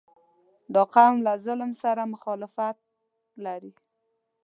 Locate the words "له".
1.25-1.33